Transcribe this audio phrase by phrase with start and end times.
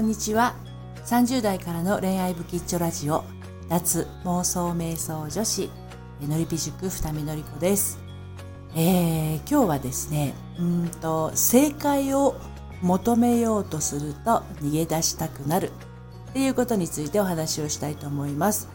[0.00, 0.54] こんにちは。
[1.04, 3.22] 30代からの恋愛ブキッチョラジオ
[3.68, 5.70] 脱妄想瞑想女子
[6.22, 7.98] のりぴ塾二見のりこです、
[8.74, 12.34] えー、今日はですねうんと正解を
[12.80, 15.70] 求めようとすると逃げ出したくなる
[16.30, 18.70] っていうことについてお話をしたいと思います。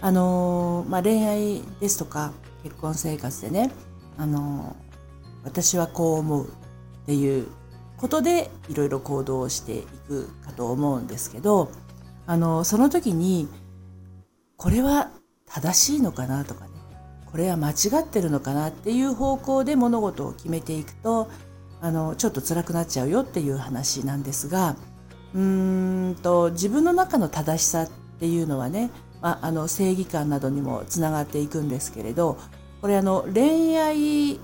[0.00, 3.72] あのー、まあ、恋愛ですとか結婚生活でね
[4.16, 4.86] あのー
[5.42, 6.50] 私はこう思うっ
[7.06, 7.46] ていう
[7.96, 11.70] ことでいろいろ行動をしていくかと思うんですけど
[12.26, 13.48] あのその時に
[14.56, 15.10] これは
[15.46, 16.70] 正しいのかなとかね
[17.26, 21.28] これは間違ってるのかなっていう方向で物事を決めていくと
[21.80, 24.76] あのちょっと辛くなっちゃうよっていう話なんですが
[25.34, 28.90] うーんと自分の中の正しさっていうのはね、
[29.20, 32.38] まあ、あの正義感などにもつながっていくんですけれど
[32.80, 34.40] これあの恋愛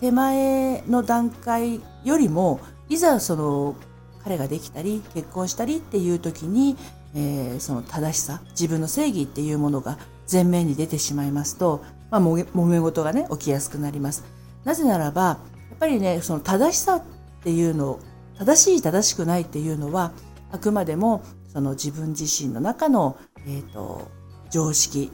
[0.00, 3.76] 手前の段階よりもいざその
[4.22, 6.76] 彼ができたり結婚したりっていう時に、
[7.14, 9.98] えー、その正しさ自分の正義っていうものが
[10.30, 14.24] 前面に出てしまいますと、まあ、もめ事がね起きやすくなります。
[14.64, 15.38] なぜならばや
[15.74, 17.02] っぱりねその正しさっ
[17.44, 18.00] ていうの
[18.38, 20.12] 正しい正しくないっていうのは
[20.50, 24.10] あくまでもその自分自身の中の、えーと
[24.50, 25.10] 常識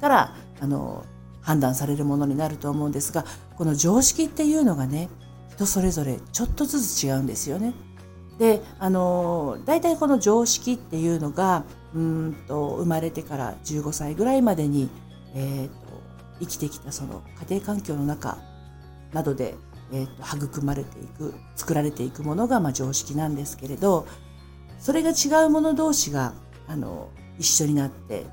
[0.00, 1.04] からあの
[1.40, 3.24] 判断されるものになると思うんですが
[3.56, 5.08] この常識っていうのがね
[5.56, 7.74] 人それぞれちょっとずつ違うんですよね。
[8.38, 14.90] であの大体この常識っていうのがうんと生まれてから15歳ぐらいまでに、
[15.34, 15.72] えーと、
[16.40, 18.36] 生きてきたその家庭環境の中
[19.14, 19.54] などで、
[19.90, 24.06] えーと、育まれていく作られていくものが、まあ、常識なんですけれど
[24.78, 26.34] それが違うもの同士が
[26.68, 28.26] あの一緒になって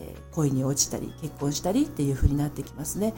[0.00, 3.14] えー、恋に落ちたり結婚したりっていう風になってきますね。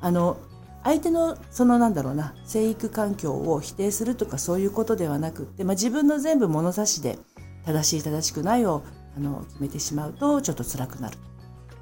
[0.00, 0.38] あの
[0.84, 7.18] 相手のそのなんだろうな生育環境を否定するとかそういうことではなくて、まあ、自分の全部物差しで
[7.64, 8.82] 正しい正しくないを
[9.16, 11.16] あの決めてしまうとちょっと辛くなる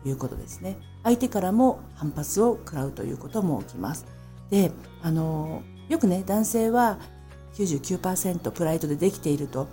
[0.03, 0.78] ということですね。
[1.03, 4.06] 相手からも反発を食らうということも起きます。
[4.50, 4.72] で
[5.03, 6.99] あのよくね男性は
[7.55, 9.69] 99%プライドでできていると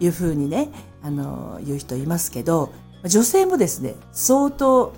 [0.00, 0.68] いうふうにね
[1.02, 2.72] あの言う人いますけど
[3.06, 4.94] 女性もですね、相当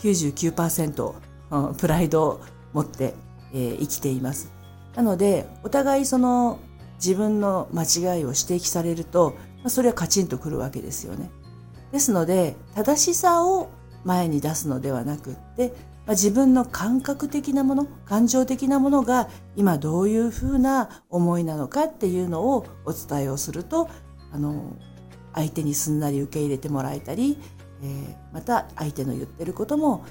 [0.00, 2.40] 99%プライド
[2.72, 3.14] 持って、
[3.52, 4.52] えー、生きています。
[4.94, 6.58] なので、お互いその
[6.96, 11.30] 自分の間違いを指摘されると、まあ、それはカチンとくるわけですよね。
[11.92, 13.68] ですので、正しさを
[14.04, 15.68] 前に出すのではなくって、
[16.06, 23.88] まあ、自分の感覚的なもの、感情的なものが今どういうふうな思いなのかっていうのをお伝えをすると、
[24.32, 24.76] あの、
[25.34, 27.38] 相手にすんなり受け入れてもらえたり、
[27.82, 30.04] えー、また相手の言ってることも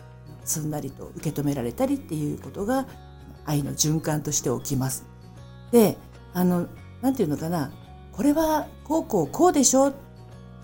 [0.44, 2.88] すんなりと受け止められたりっていうことが
[3.46, 5.06] 愛の循環として起きます。
[5.72, 5.98] で、
[6.34, 6.68] あの、
[7.02, 7.72] なんていうのかな、
[8.12, 9.94] これはこうこうこうでしょ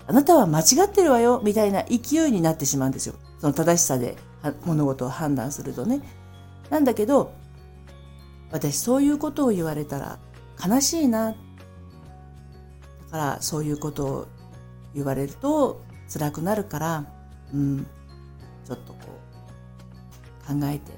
[0.06, 3.14] あなたは間違ってるわよみたいな勢いになってしまうんですよ。
[3.40, 4.16] その正しさで
[4.64, 6.00] 物事を判断するとね。
[6.70, 7.32] なんだけど、
[8.50, 10.18] 私そういうことを言われたら
[10.64, 11.32] 悲しいな。
[11.32, 11.36] だ
[13.10, 14.28] からそういうことを
[14.94, 17.04] 言われると辛くなるから、
[17.52, 17.86] うん、
[18.66, 19.27] ちょっとこう
[20.48, 20.92] 考えて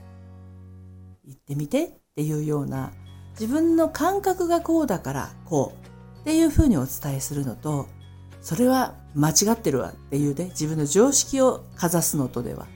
[1.26, 2.92] 言ってみてっていうような
[3.32, 7.88] 自分の感覚がこうだからこうっていうふうにお伝えするのと
[8.40, 12.66] それは間違ってるわっていうね自分の常識をかざすのとでは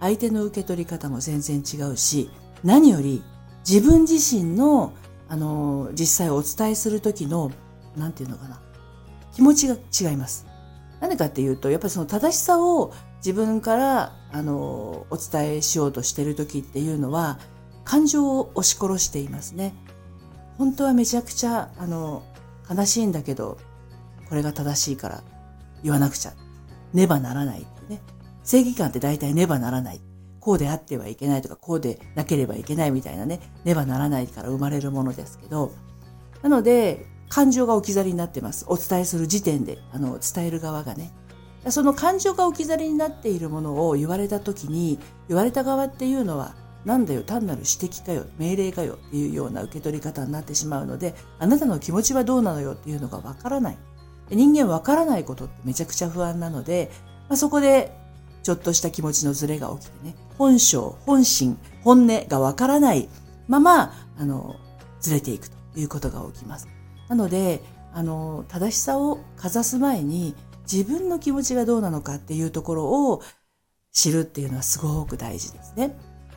[0.00, 2.30] 相手の受け取り方も全然違うし
[2.64, 3.22] 何より
[3.68, 4.92] 自分自身の
[5.28, 7.50] あの実際お伝えする時の
[7.96, 8.60] 何て言うのかな
[9.34, 10.46] 気持ちが違います。
[11.00, 12.92] なんでかっていうとやっぱりその正しさを
[13.24, 17.38] 自分からあのお伝えしようとしてる時っていうのは
[17.84, 19.74] 感情を押し殺していますね。
[20.58, 22.22] 本当はめちゃくちゃあの
[22.70, 23.58] 悲しいんだけど
[24.28, 25.22] これが正しいから
[25.82, 26.32] 言わなくちゃ
[26.92, 28.00] ねばならないってね
[28.44, 30.00] 正義感って大体ねばならない
[30.40, 35.72] こうであってはいけないとかこうでなければいけないみたいなねねばならないから生まれるものですけど
[36.42, 38.66] なので感情が置き去りになってます。
[38.68, 41.12] お伝えする時点で、あの、伝える側がね。
[41.68, 44.98] その感情が置き去りになっているものを言われた時に、
[45.28, 46.54] 言われた側っていうのは、
[46.84, 53.78] なんだよ、単なる指摘かよ、命令かよっていうような受け取り方になってしまうので、あなたの気持ちはどうなのよっていうのがわからない。
[54.30, 56.90] 人間わからないことってめちゃくちゃ不安なので、
[57.28, 57.92] まあ、そこで
[58.42, 63.08] ちょっとした気持ちのズレが起きてね、本性、本心、本音がわからない
[63.46, 64.56] まま、あの、
[65.00, 66.68] ずれていくということが起きます。
[67.08, 67.62] なので
[67.92, 70.34] あの正しさをかざす前に
[70.70, 73.22] 自分の気持ちがどうなのかっていうところを
[73.92, 75.96] 知るっていうのはすごく大事ですね。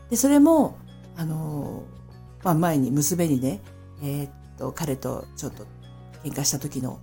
[0.10, 0.78] でそれも
[1.16, 1.84] あの、
[2.44, 3.62] まあ、前に娘にね、
[4.04, 5.66] えー、っと彼とちょっと
[6.24, 7.00] 喧嘩した時の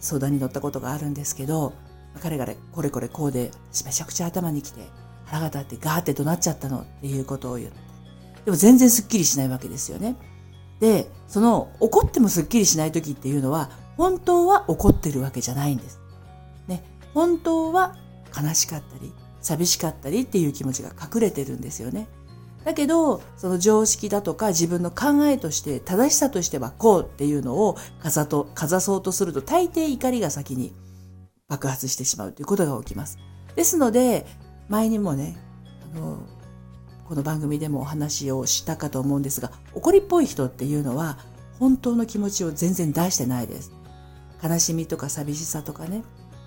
[0.00, 1.72] 相談に乗ったことがあるんですけど、
[2.20, 3.50] 彼がこれこれこうで、
[3.84, 4.80] めちゃくちゃ頭にきて、
[5.24, 7.76] 腹が立ってガーって怒鳴っちゃったのっていうことを言って。
[8.44, 10.16] でも全然スッキリしないわけですよね。
[10.80, 16.00] で、その怒ってもスッキリしない時っていうのは、本当は怒ってるわけじゃないんです。
[17.18, 17.96] 本当は
[18.32, 22.06] 悲しかったり、寂しかったりっていう気持ちが隠れてるんですよね。
[22.64, 30.72] だけど、その常識だとか自分の考えとして正しさとしてはこうっていうのをかざと、かざそうとすると大抵怒りが先に
[31.48, 33.18] 爆発してしまうということが起きます。
[33.56, 34.24] ですので、
[34.68, 35.36] 前にもね、
[35.92, 36.20] あの、
[37.08, 41.18] この番組でもお話をしたかと思うんですが、怒りっぽい人っていうのは
[41.58, 43.72] 本当の気持ちを全然出してないです。
[44.40, 46.04] 悲しみとか寂しさとかね、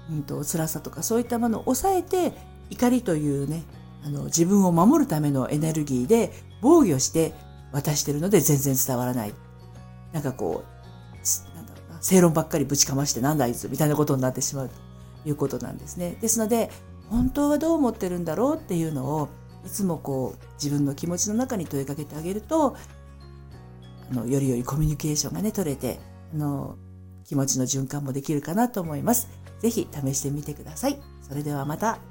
[0.09, 2.33] うんと辛さとかそういったものを抑えて
[2.69, 3.63] 怒りというね、
[4.03, 6.31] あの自分を守るためのエネルギーで
[6.61, 7.33] 防御して
[7.71, 9.33] 渡してるので全然伝わらない。
[10.13, 14.75] なんかこう、なんだろうな、正論ばっかりぶちかましてなんだあいつみたいなことになってしまうと
[15.29, 16.17] いうことなんですね。
[16.19, 16.69] ですので、
[17.09, 19.29] 本当はどう思ってるんだろうっていうのを
[19.65, 22.75] いつもこう自分の気持ちの中に問いかけてあげると、
[24.11, 25.99] あの、よりよりコミュニケーションがね、取れて、
[26.33, 26.75] あの、
[27.23, 29.29] 気持ちの循環もできるかなと思います。
[29.61, 30.99] ぜひ試してみてください。
[31.21, 32.10] それではまた。